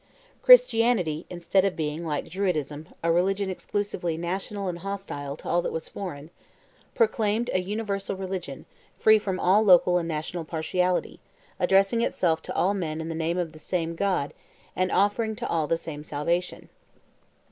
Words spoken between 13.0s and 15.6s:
the name of the same God, and offering to